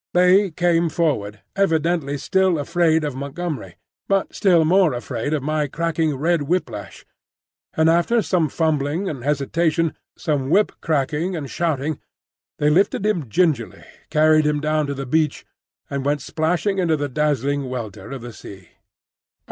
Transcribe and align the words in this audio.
They 0.15 0.49
came 0.49 0.89
forward, 0.89 1.41
evidently 1.55 2.17
still 2.17 2.57
afraid 2.57 3.03
of 3.03 3.13
Montgomery, 3.13 3.75
but 4.07 4.33
still 4.33 4.65
more 4.65 4.93
afraid 4.95 5.31
of 5.31 5.43
my 5.43 5.67
cracking 5.67 6.15
red 6.15 6.41
whip 6.41 6.71
lash; 6.71 7.05
and 7.75 7.87
after 7.87 8.23
some 8.23 8.49
fumbling 8.49 9.07
and 9.07 9.23
hesitation, 9.23 9.93
some 10.17 10.49
whip 10.49 10.71
cracking 10.81 11.35
and 11.35 11.47
shouting, 11.51 11.99
they 12.57 12.71
lifted 12.71 13.05
him 13.05 13.29
gingerly, 13.29 13.83
carried 14.09 14.43
him 14.47 14.59
down 14.59 14.87
to 14.87 14.95
the 14.95 15.05
beach, 15.05 15.45
and 15.87 16.03
went 16.03 16.23
splashing 16.23 16.79
into 16.79 16.97
the 16.97 17.07
dazzling 17.07 17.69
welter 17.69 18.09
of 18.09 18.21
the 18.23 18.33
sea. 18.33 18.69